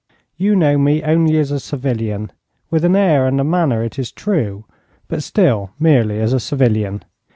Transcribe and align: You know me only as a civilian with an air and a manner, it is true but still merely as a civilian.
You 0.35 0.55
know 0.55 0.79
me 0.79 1.03
only 1.03 1.37
as 1.37 1.51
a 1.51 1.59
civilian 1.59 2.31
with 2.71 2.83
an 2.83 2.95
air 2.95 3.27
and 3.27 3.39
a 3.39 3.43
manner, 3.43 3.83
it 3.83 3.99
is 3.99 4.11
true 4.11 4.65
but 5.07 5.21
still 5.21 5.69
merely 5.77 6.19
as 6.19 6.33
a 6.33 6.39
civilian. 6.39 7.03